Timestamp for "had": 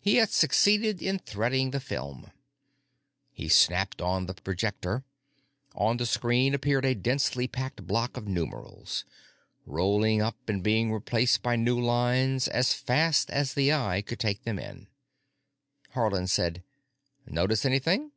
0.18-0.30